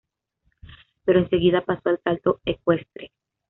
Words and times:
Pero 1.05 1.19
enseguida 1.19 1.63
pasó 1.63 1.89
al 1.89 2.01
salto 2.03 2.39
ecuestre. 2.45 3.11